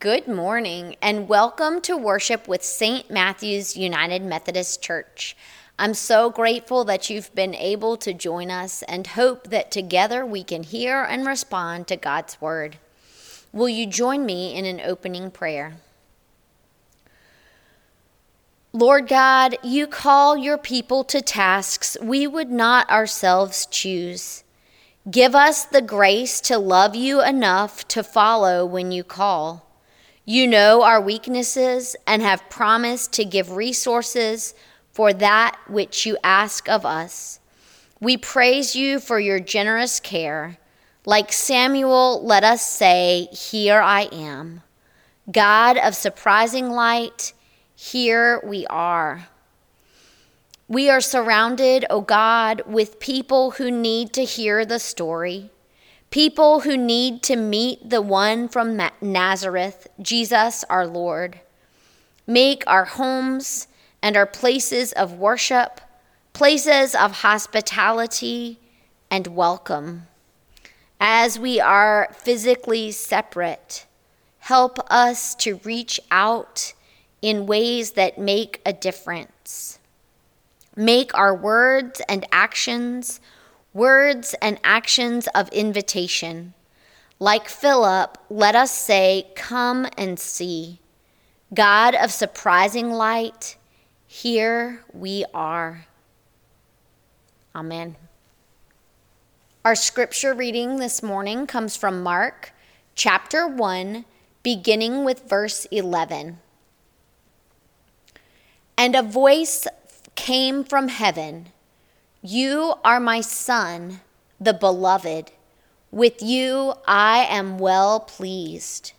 [0.00, 3.08] Good morning and welcome to worship with St.
[3.08, 5.36] Matthew's United Methodist Church.
[5.78, 10.42] I'm so grateful that you've been able to join us and hope that together we
[10.42, 12.78] can hear and respond to God's Word.
[13.52, 15.76] Will you join me in an opening prayer?
[18.72, 24.42] Lord God, you call your people to tasks we would not ourselves choose.
[25.08, 29.65] Give us the grace to love you enough to follow when you call.
[30.28, 34.54] You know our weaknesses and have promised to give resources
[34.90, 37.38] for that which you ask of us.
[38.00, 40.58] We praise you for your generous care.
[41.04, 44.62] Like Samuel, let us say, Here I am.
[45.30, 47.32] God of surprising light,
[47.76, 49.28] here we are.
[50.66, 55.52] We are surrounded, O oh God, with people who need to hear the story
[56.10, 61.40] people who need to meet the one from Nazareth, Jesus our Lord.
[62.26, 63.68] Make our homes
[64.02, 65.80] and our places of worship
[66.36, 68.60] places of hospitality
[69.10, 70.06] and welcome.
[71.00, 73.86] As we are physically separate,
[74.40, 76.74] help us to reach out
[77.22, 79.78] in ways that make a difference.
[80.76, 83.18] Make our words and actions
[83.76, 86.54] words and actions of invitation.
[87.18, 90.80] Like Philip, let us say, Come and see.
[91.52, 93.56] God of surprising light,
[94.06, 95.86] here we are.
[97.54, 97.96] Amen.
[99.64, 102.52] Our scripture reading this morning comes from Mark
[102.94, 104.06] chapter 1,
[104.42, 106.38] beginning with verse 11.
[108.78, 109.66] And a voice
[110.14, 111.48] came from heaven.
[112.28, 114.00] You are my Son,
[114.40, 115.30] the beloved.
[115.92, 118.94] With you I am well pleased.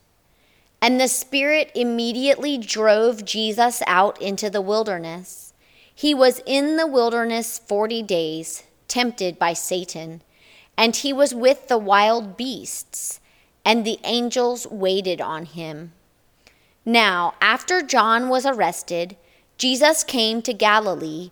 [0.81, 5.53] And the Spirit immediately drove Jesus out into the wilderness.
[5.94, 10.22] He was in the wilderness forty days, tempted by Satan,
[10.78, 13.19] and he was with the wild beasts,
[13.66, 15.91] and the angels waited on him.
[16.85, 19.18] Now, after John was arrested,
[19.57, 21.31] Jesus came to Galilee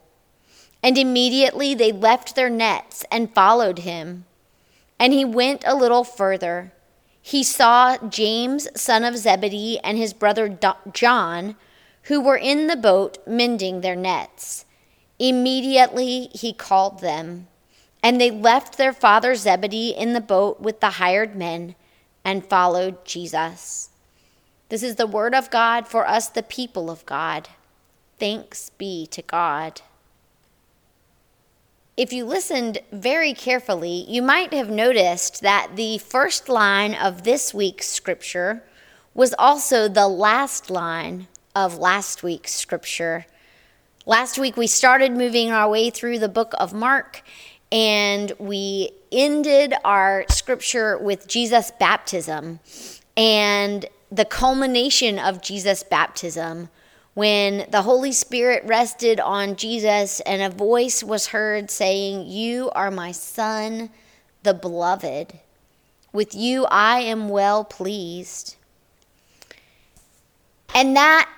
[0.83, 4.25] And immediately they left their nets and followed him.
[4.99, 6.73] And he went a little further.
[7.21, 10.57] He saw James, son of Zebedee, and his brother
[10.91, 11.55] John,
[12.03, 14.65] who were in the boat mending their nets.
[15.19, 17.47] Immediately he called them.
[18.01, 21.75] And they left their father Zebedee in the boat with the hired men
[22.25, 23.89] and followed Jesus.
[24.69, 27.49] This is the word of God for us, the people of God.
[28.17, 29.81] Thanks be to God.
[31.97, 37.53] If you listened very carefully, you might have noticed that the first line of this
[37.53, 38.63] week's scripture
[39.13, 43.25] was also the last line of last week's scripture.
[44.05, 47.23] Last week, we started moving our way through the book of Mark,
[47.73, 52.61] and we ended our scripture with Jesus' baptism.
[53.17, 56.69] And the culmination of Jesus' baptism
[57.13, 62.91] when the Holy Spirit rested on Jesus and a voice was heard saying, You are
[62.91, 63.89] my Son,
[64.43, 65.39] the beloved.
[66.13, 68.55] With you I am well pleased.
[70.73, 71.29] And that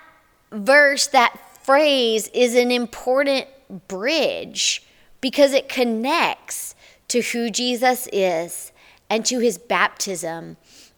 [0.52, 3.46] verse, that phrase, is an important
[3.88, 4.84] bridge
[5.20, 6.76] because it connects
[7.08, 8.70] to who Jesus is
[9.10, 10.56] and to his baptism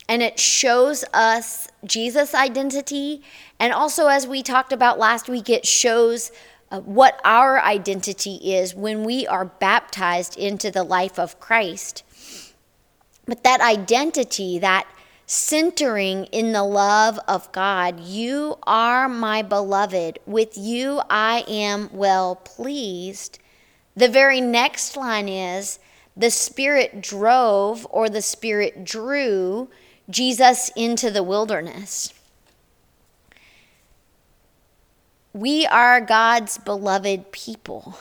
[0.09, 3.23] and it shows us Jesus' identity.
[3.59, 6.31] And also, as we talked about last week, it shows
[6.71, 12.03] uh, what our identity is when we are baptized into the life of Christ.
[13.27, 14.87] But that identity, that
[15.27, 20.19] centering in the love of God, you are my beloved.
[20.27, 23.39] With you I am well pleased.
[23.97, 25.79] The very next line is
[26.17, 29.69] the Spirit drove or the Spirit drew
[30.09, 32.13] Jesus into the wilderness.
[35.37, 37.99] We are God's beloved people.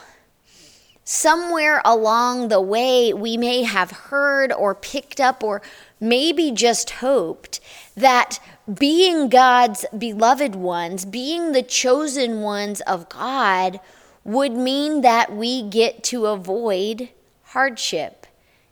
[1.04, 5.60] Somewhere along the way, we may have heard or picked up or
[6.00, 7.60] maybe just hoped
[7.94, 8.38] that
[8.72, 13.80] being God's beloved ones, being the chosen ones of God,
[14.24, 17.10] would mean that we get to avoid
[17.48, 18.26] hardship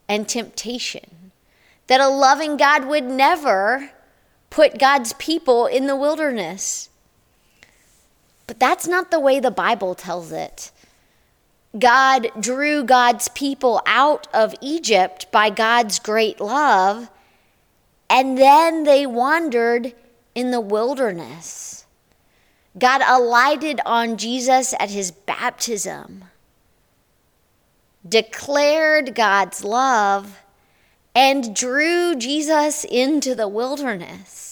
[0.08, 1.32] and temptation.
[1.88, 3.90] That a loving God would never
[4.48, 6.88] put God's people in the wilderness.
[8.46, 10.70] But that's not the way the Bible tells it.
[11.78, 17.10] God drew God's people out of Egypt by God's great love,
[18.08, 19.92] and then they wandered
[20.34, 21.86] in the wilderness.
[22.78, 26.24] God alighted on Jesus at his baptism,
[28.08, 30.40] declared God's love,
[31.14, 34.43] and drew Jesus into the wilderness.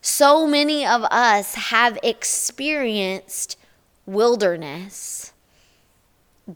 [0.00, 3.56] So many of us have experienced
[4.06, 5.32] wilderness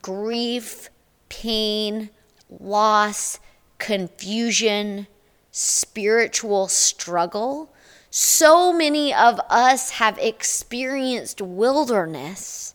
[0.01, 0.89] grief,
[1.29, 2.09] pain,
[2.59, 3.39] loss,
[3.77, 5.07] confusion,
[5.51, 7.71] spiritual struggle.
[8.09, 12.73] So many of us have experienced wilderness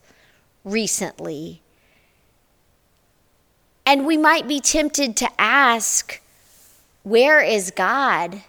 [0.64, 1.62] recently.
[3.84, 6.20] And we might be tempted to ask,
[7.02, 8.43] Where is God?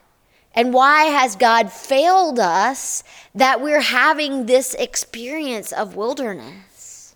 [0.53, 3.03] And why has God failed us
[3.33, 7.15] that we're having this experience of wilderness?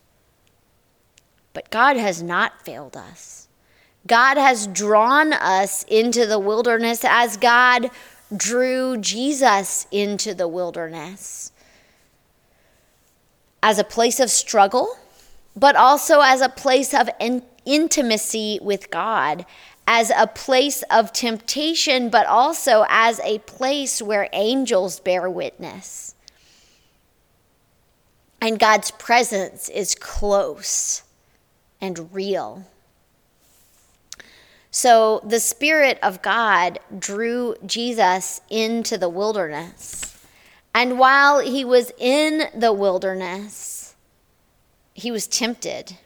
[1.54, 3.48] But God has not failed us.
[4.08, 7.90] God has drawn us into the wilderness as God
[8.36, 11.52] drew Jesus into the wilderness
[13.64, 14.96] as a place of struggle,
[15.56, 17.10] but also as a place of
[17.66, 19.46] intimacy with God,
[19.88, 26.16] as a place of temptation, but also as a place where angels bear witness.
[28.42, 31.04] And God's presence is close
[31.80, 32.66] and real.
[34.72, 40.18] So the Spirit of God drew Jesus into the wilderness.
[40.74, 43.96] And while he was in the wilderness,
[44.94, 45.98] he was tempted.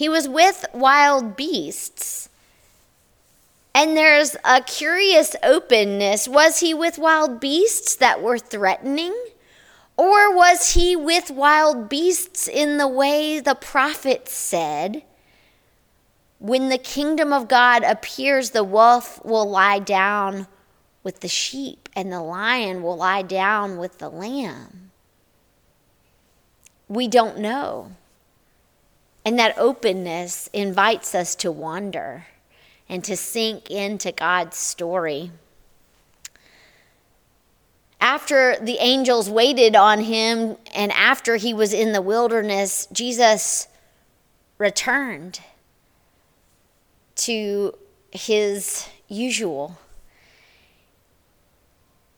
[0.00, 2.30] He was with wild beasts.
[3.74, 6.26] And there's a curious openness.
[6.26, 9.14] Was he with wild beasts that were threatening?
[9.98, 15.02] Or was he with wild beasts in the way the prophet said?
[16.38, 20.46] When the kingdom of God appears, the wolf will lie down
[21.02, 24.92] with the sheep, and the lion will lie down with the lamb.
[26.88, 27.92] We don't know.
[29.24, 32.26] And that openness invites us to wander
[32.88, 35.30] and to sink into God's story.
[38.00, 43.68] After the angels waited on him and after he was in the wilderness, Jesus
[44.58, 45.40] returned
[47.16, 47.74] to
[48.10, 49.78] his usual.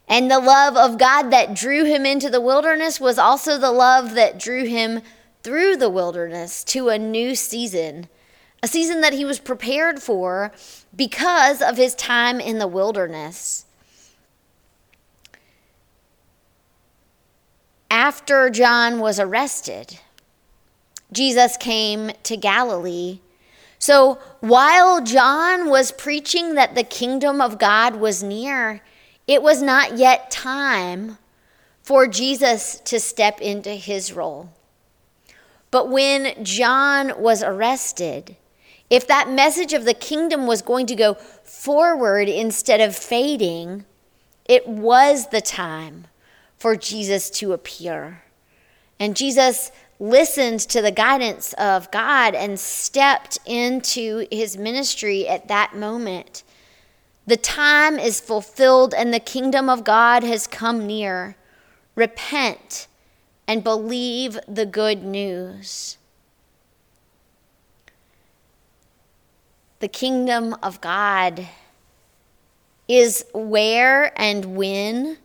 [0.08, 4.14] And the love of God that drew him into the wilderness was also the love
[4.14, 5.00] that drew him
[5.42, 8.08] through the wilderness to a new season,
[8.62, 10.52] a season that he was prepared for
[10.94, 13.66] because of his time in the wilderness.
[17.90, 19.98] After John was arrested,
[21.12, 23.20] Jesus came to Galilee
[23.82, 28.80] so while John was preaching that the kingdom of God was near,
[29.26, 31.18] it was not yet time
[31.82, 34.50] for Jesus to step into his role.
[35.72, 38.36] But when John was arrested,
[38.88, 43.86] if that message of the kingdom was going to go forward instead of fading,
[44.44, 46.06] it was the time
[46.58, 48.22] for Jesus to appear.
[49.00, 55.74] And Jesus listened to the guidance of God and stepped into his ministry at that
[55.74, 56.42] moment.
[57.26, 61.36] The time is fulfilled and the kingdom of God has come near.
[61.94, 62.88] Repent
[63.46, 65.98] and believe the good news.
[69.80, 71.48] The kingdom of God
[72.88, 75.18] is where and when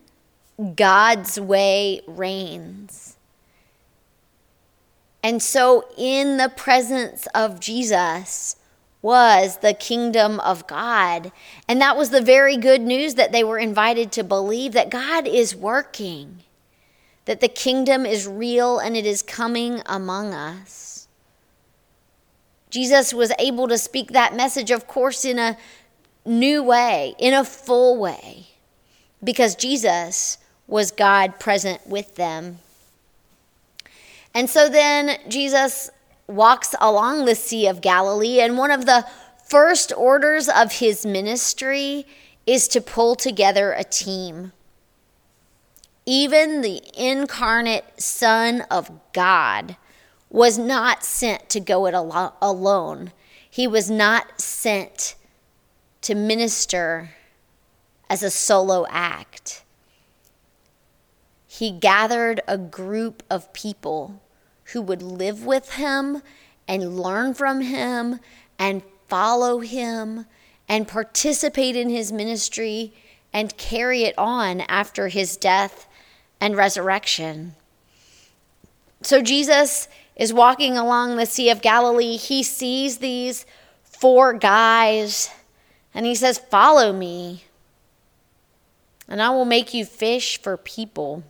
[0.75, 3.17] God's way reigns.
[5.21, 8.55] And so, in the presence of Jesus
[9.01, 11.31] was the kingdom of God.
[11.67, 15.27] And that was the very good news that they were invited to believe that God
[15.27, 16.43] is working,
[17.27, 21.09] that the kingdom is real and it is coming among us.
[22.69, 25.57] Jesus was able to speak that message, of course, in a
[26.25, 28.47] new way, in a full way,
[29.21, 32.59] because Jesus was God present with them.
[34.33, 35.89] And so then Jesus
[36.27, 39.05] walks along the Sea of Galilee, and one of the
[39.49, 42.05] first orders of his ministry
[42.45, 44.53] is to pull together a team.
[46.07, 49.75] Even the incarnate Son of God,
[50.29, 53.11] was not sent to go it al- alone.
[53.49, 55.15] He was not sent
[56.01, 57.11] to minister
[58.09, 59.63] as a solo act.
[61.45, 64.21] He gathered a group of people
[64.73, 66.21] who would live with him
[66.67, 68.19] and learn from him
[68.57, 70.25] and follow him
[70.69, 72.93] and participate in his ministry
[73.33, 75.86] and carry it on after his death
[76.39, 77.55] and resurrection.
[79.01, 82.17] So Jesus is walking along the Sea of Galilee.
[82.17, 83.45] He sees these
[83.83, 85.29] four guys
[85.93, 87.45] and he says, Follow me,
[89.07, 91.23] and I will make you fish for people.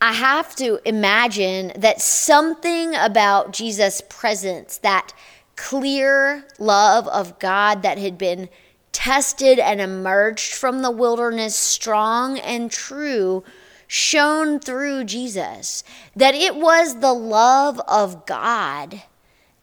[0.00, 5.12] I have to imagine that something about Jesus' presence, that
[5.56, 8.48] clear love of God that had been
[8.92, 13.44] tested and emerged from the wilderness strong and true,
[13.86, 15.84] shone through Jesus.
[16.14, 19.02] That it was the love of God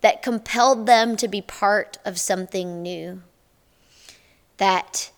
[0.01, 3.21] that compelled them to be part of something new.
[4.57, 5.11] That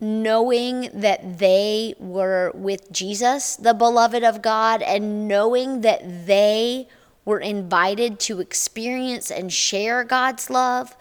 [0.00, 6.88] knowing that they were with Jesus, the beloved of God, and knowing that they
[7.24, 10.96] were invited to experience and share God's love,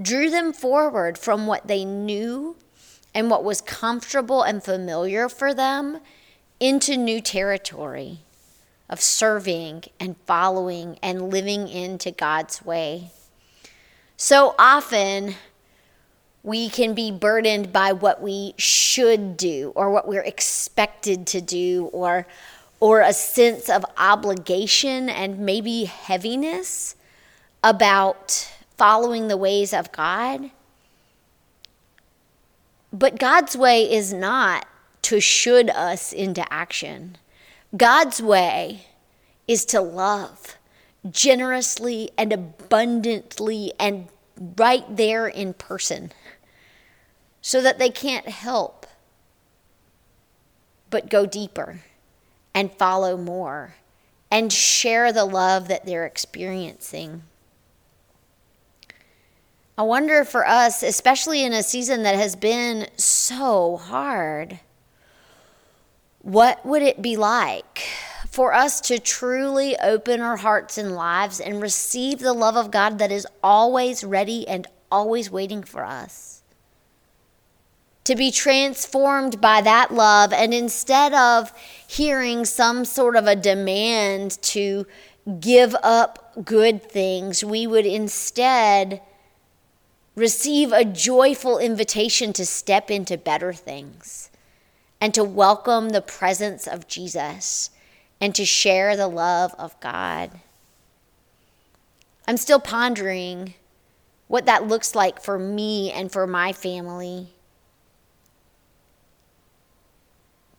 [0.00, 2.56] drew them forward from what they knew
[3.14, 6.00] and what was comfortable and familiar for them
[6.60, 8.20] into new territory
[8.88, 13.10] of serving and following and living into God's way.
[14.16, 15.34] So often,
[16.42, 21.90] we can be burdened by what we should do or what we're expected to do
[21.92, 22.26] or
[22.80, 26.94] or a sense of obligation and maybe heaviness
[27.64, 30.50] about following the ways of God.
[32.92, 34.66] But God's way is not
[35.02, 37.18] to should us into action.
[37.76, 38.86] God's way
[39.46, 40.56] is to love
[41.10, 44.08] generously and abundantly and
[44.56, 46.12] right there in person
[47.42, 48.86] so that they can't help
[50.90, 51.80] but go deeper
[52.54, 53.74] and follow more
[54.30, 57.22] and share the love that they're experiencing.
[59.78, 64.58] I wonder for us, especially in a season that has been so hard,
[66.20, 67.86] what would it be like
[68.28, 72.98] for us to truly open our hearts and lives and receive the love of God
[72.98, 76.34] that is always ready and always waiting for us?
[78.04, 80.32] to be transformed by that love.
[80.32, 81.52] And instead of
[81.86, 84.86] hearing some sort of a demand to
[85.40, 89.02] give up good things, we would instead
[90.18, 94.30] receive a joyful invitation to step into better things
[95.00, 97.70] and to welcome the presence of Jesus
[98.20, 100.30] and to share the love of God.
[102.26, 103.54] I'm still pondering
[104.26, 107.28] what that looks like for me and for my family.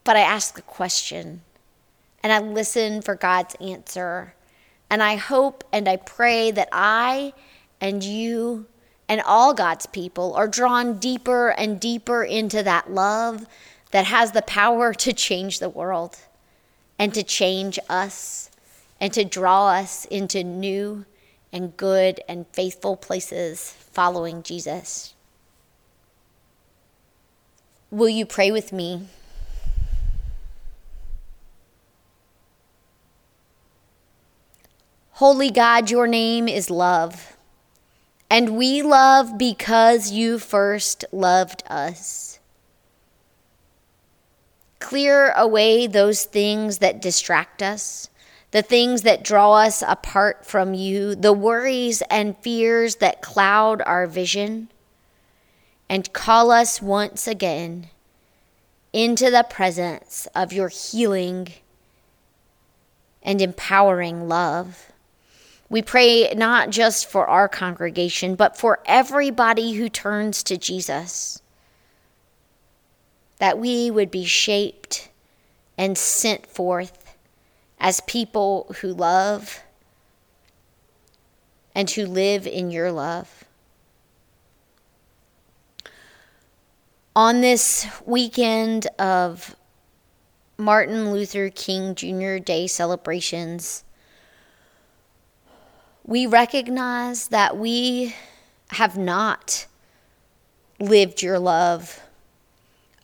[0.09, 1.41] but I ask the question
[2.23, 4.33] and I listen for God's answer.
[4.89, 7.31] And I hope and I pray that I
[7.79, 8.65] and you
[9.09, 13.47] and all God's people are drawn deeper and deeper into that love
[13.89, 16.19] that has the power to change the world
[16.99, 18.51] and to change us
[19.01, 21.05] and to draw us into new
[21.51, 25.15] and good and faithful places following Jesus.
[27.89, 29.07] Will you pray with me?
[35.13, 37.38] Holy God, your name is love.
[38.29, 42.39] And we love because you first loved us.
[44.79, 48.09] Clear away those things that distract us,
[48.51, 54.05] the things that draw us apart from you, the worries and fears that cloud our
[54.05, 54.69] vision,
[55.89, 57.87] and call us once again
[58.93, 61.47] into the presence of your healing
[63.21, 64.88] and empowering love.
[65.69, 71.41] We pray not just for our congregation, but for everybody who turns to Jesus.
[73.37, 75.09] That we would be shaped
[75.77, 77.15] and sent forth
[77.79, 79.61] as people who love
[81.75, 83.45] and who live in your love.
[87.15, 89.55] On this weekend of
[90.57, 92.37] Martin Luther King Jr.
[92.37, 93.83] Day celebrations,
[96.09, 98.15] we recognize that we
[98.71, 99.67] have not
[100.79, 102.01] lived your love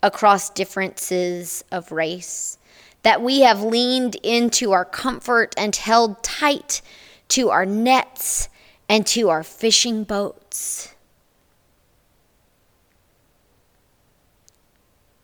[0.01, 2.57] across differences of race,
[3.03, 6.81] that we have leaned into our comfort and held tight
[7.27, 8.50] to our nets
[8.89, 10.91] and to our fishing boats.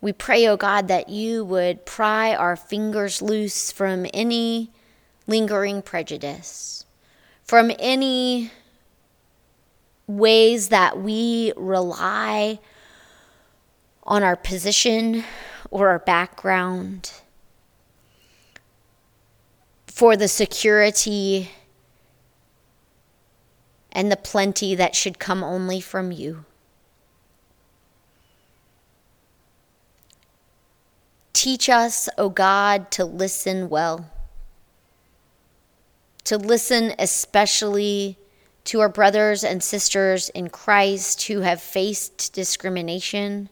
[0.02, 4.70] We pray, O oh God, that you would pry our fingers loose from any
[5.26, 6.86] lingering prejudice,
[7.52, 8.50] from any
[10.08, 12.58] ways that we rely
[14.04, 15.22] on our position
[15.70, 17.12] or our background
[19.86, 21.52] for the security
[23.92, 26.46] and the plenty that should come only from you.
[31.34, 34.10] Teach us, O oh God, to listen well,
[36.32, 38.18] to listen especially
[38.64, 43.50] to our brothers and sisters in Christ who have faced discrimination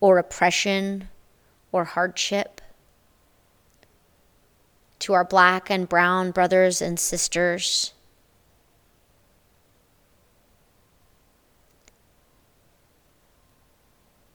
[0.00, 1.10] or oppression
[1.70, 2.62] or hardship,
[5.00, 7.92] to our black and brown brothers and sisters.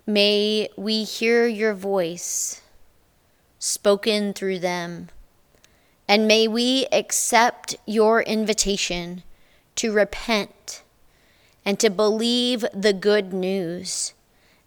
[0.05, 2.61] May we hear your voice
[3.57, 5.09] spoken through them,
[6.13, 9.23] and may we accept your invitation
[9.73, 10.83] to repent
[11.65, 14.13] and to believe the good news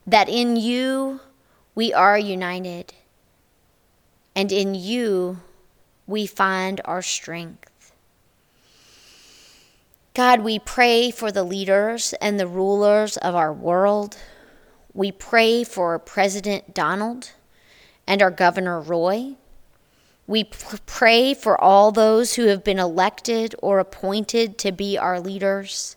[0.04, 1.20] that in you
[1.76, 2.92] we are united,
[4.34, 5.38] and in you
[6.04, 7.92] we find our strength.
[10.14, 14.16] God, we pray for the leaders and the rulers of our world.
[14.92, 17.30] We pray for President Donald
[18.04, 19.36] and our Governor Roy.
[20.26, 25.96] We pray for all those who have been elected or appointed to be our leaders.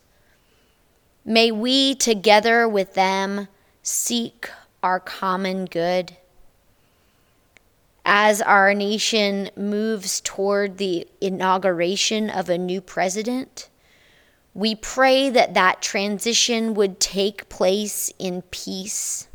[1.24, 3.48] May we, together with them,
[3.82, 4.48] seek
[4.82, 6.16] our common good.
[8.04, 13.68] As our nation moves toward the inauguration of a new president,
[14.54, 19.28] we pray that that transition would take place in peace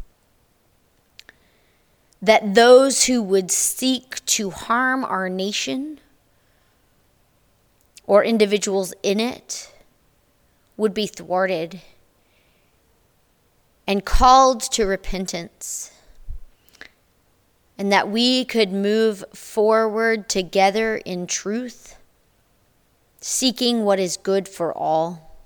[2.26, 6.00] that those who would seek to harm our nation
[8.08, 9.72] or individuals in it
[10.76, 11.82] would be thwarted
[13.88, 15.92] and called to repentance,
[17.78, 21.96] and that we could move forward together in truth,
[23.22, 25.38] seeking what is good for all.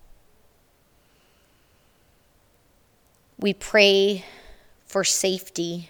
[3.37, 4.23] We pray
[4.85, 5.89] for safety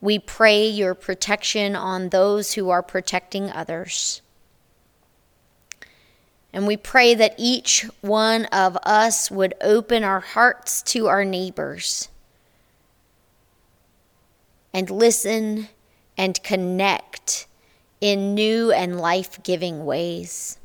[0.00, 4.22] we pray your protection on those who are protecting others.
[6.52, 12.08] And we pray that each one of us would open our hearts to our neighbors
[14.72, 15.68] and listen
[16.16, 17.46] and connect
[18.00, 20.58] in new and life giving ways.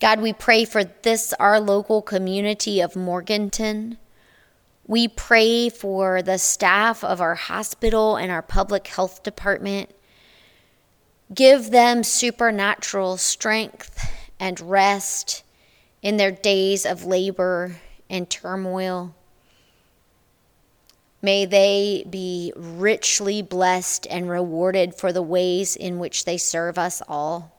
[0.00, 3.98] God, we pray for this, our local community of Morganton.
[4.90, 9.88] We pray for the staff of our hospital and our public health department.
[11.32, 14.04] Give them supernatural strength
[14.40, 15.44] and rest
[16.02, 17.76] in their days of labor
[18.08, 19.14] and turmoil.
[21.22, 27.00] May they be richly blessed and rewarded for the ways in which they serve us
[27.06, 27.56] all.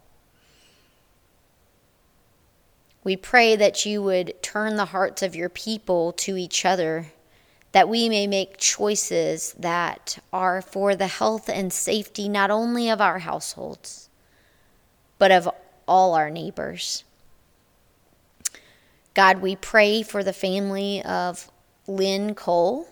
[3.06, 7.06] We pray that you would turn the hearts of your people to each other
[7.72, 13.00] that we may make choices that are for the health and safety not only of
[13.00, 14.10] our households,
[15.18, 15.50] but of
[15.88, 17.04] all our neighbors.
[19.14, 21.50] God, we pray for the family of
[21.88, 22.88] Lynn Cole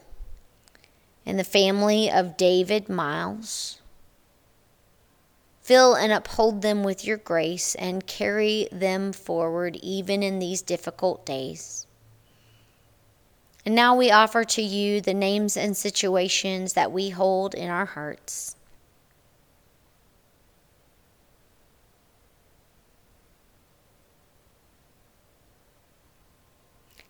[1.26, 3.80] and the family of David Miles.
[5.62, 11.26] Fill and uphold them with your grace and carry them forward even in these difficult
[11.26, 11.86] days.
[13.66, 17.86] And now we offer to you the names and situations that we hold in our
[17.86, 18.56] hearts.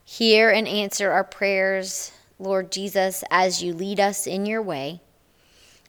[0.03, 5.01] Hear and answer our prayers, Lord Jesus, as you lead us in your way,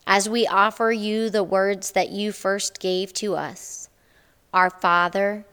[0.06, 3.88] as we offer you the words that you first gave to us.
[4.52, 5.46] Our Father,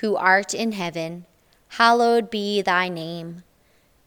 [0.00, 1.26] who art in heaven,
[1.68, 3.44] hallowed be thy name.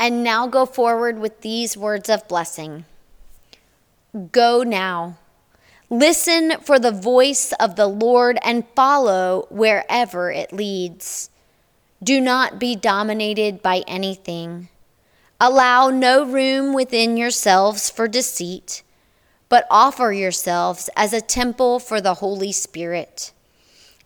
[0.00, 2.84] And now go forward with these words of blessing.
[4.32, 5.18] Go now.
[5.90, 11.30] Listen for the voice of the Lord and follow wherever it leads.
[12.02, 14.68] Do not be dominated by anything.
[15.40, 18.82] Allow no room within yourselves for deceit,
[19.48, 23.32] but offer yourselves as a temple for the Holy Spirit.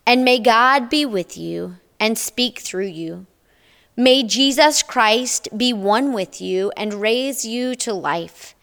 [0.07, 3.27] And may God be with you and speak through you.
[3.97, 8.55] May Jesus Christ be one with you and raise you to life.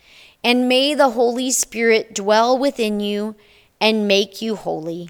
[0.43, 3.35] And may the Holy Spirit dwell within you
[3.79, 5.09] and make you holy.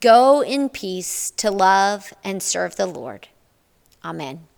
[0.00, 3.28] Go in peace to love and serve the Lord.
[4.04, 4.49] Amen.